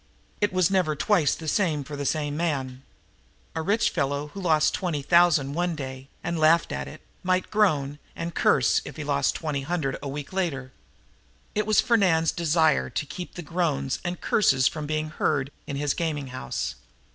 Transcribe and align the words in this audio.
It 0.39 0.51
was 0.51 0.71
never 0.71 0.95
twice 0.95 1.35
the 1.35 1.47
same 1.47 1.83
for 1.83 1.95
the 1.95 2.07
same 2.07 2.35
man. 2.35 2.81
A 3.53 3.61
rich 3.61 3.91
fellow, 3.91 4.29
who 4.29 4.41
lost 4.41 4.73
twenty 4.73 5.03
thousand 5.03 5.53
one 5.53 5.75
day 5.75 6.07
and 6.23 6.39
laughed 6.39 6.71
at 6.71 6.87
it, 6.87 7.01
might 7.21 7.51
groan 7.51 7.99
and 8.15 8.33
curse 8.33 8.81
if 8.83 8.95
he 8.95 9.03
lost 9.03 9.35
twenty 9.35 9.61
hundred 9.61 9.99
a 10.01 10.09
week 10.09 10.33
later. 10.33 10.71
It 11.53 11.67
was 11.67 11.81
Fernand's 11.81 12.31
desire 12.31 12.89
to 12.89 13.05
keep 13.05 13.35
those 13.35 13.45
groans 13.45 13.99
and 14.03 14.19
curses 14.19 14.67
from 14.67 14.87
being 14.87 15.09
heard 15.11 15.51
in 15.67 15.75
his 15.75 15.93
gaming 15.93 16.29
house. 16.29 16.73